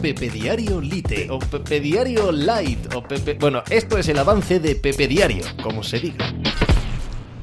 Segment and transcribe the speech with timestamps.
[0.00, 3.34] Pepe Diario Lite o Pepe Diario Light o Pepe...
[3.34, 6.32] Bueno, esto es el avance de Pepe Diario, como se diga.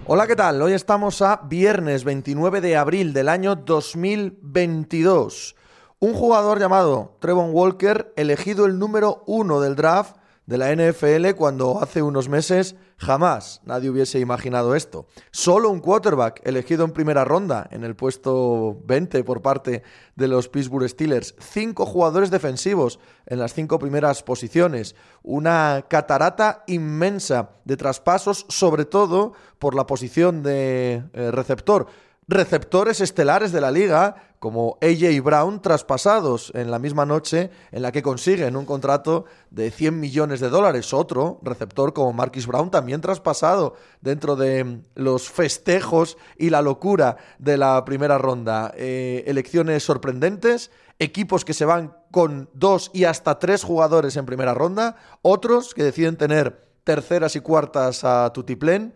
[0.06, 0.62] Hola, ¿qué tal?
[0.62, 5.58] Hoy estamos a viernes 29 de abril del año 2022.
[6.00, 10.16] Un jugador llamado Trevon Walker, elegido el número uno del draft,
[10.46, 15.08] de la NFL cuando hace unos meses jamás nadie hubiese imaginado esto.
[15.32, 19.84] Solo un quarterback elegido en primera ronda en el puesto 20 por parte
[20.16, 21.36] de los Pittsburgh Steelers.
[21.40, 24.96] Cinco jugadores defensivos en las cinco primeras posiciones.
[25.24, 31.88] Una catarata inmensa de traspasos, sobre todo por la posición de eh, receptor
[32.28, 37.92] receptores estelares de la liga, como AJ Brown, traspasados en la misma noche en la
[37.92, 40.94] que consiguen un contrato de 100 millones de dólares.
[40.94, 47.58] Otro receptor como Marquis Brown, también traspasado dentro de los festejos y la locura de
[47.58, 48.72] la primera ronda.
[48.76, 54.54] Eh, elecciones sorprendentes, equipos que se van con dos y hasta tres jugadores en primera
[54.54, 58.94] ronda, otros que deciden tener terceras y cuartas a tutiplén.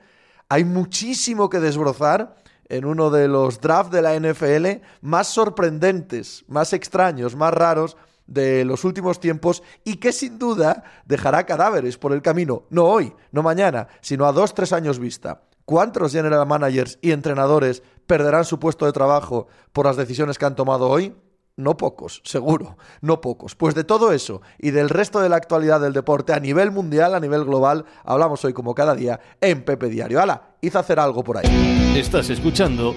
[0.48, 2.36] Hay muchísimo que desbrozar
[2.70, 8.64] en uno de los drafts de la NFL más sorprendentes, más extraños, más raros de
[8.64, 13.44] los últimos tiempos y que sin duda dejará cadáveres por el camino, no hoy, no
[13.44, 15.42] mañana, sino a dos, tres años vista.
[15.66, 20.56] ¿Cuántos general managers y entrenadores perderán su puesto de trabajo por las decisiones que han
[20.56, 21.16] tomado hoy?
[21.60, 23.54] No pocos, seguro, no pocos.
[23.54, 27.14] Pues de todo eso y del resto de la actualidad del deporte a nivel mundial,
[27.14, 30.22] a nivel global, hablamos hoy como cada día en Pepe Diario.
[30.22, 30.56] ¡Hala!
[30.62, 31.94] Hice hacer algo por ahí.
[31.98, 32.96] Estás escuchando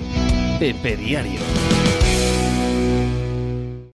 [0.61, 1.41] Pepe Diario.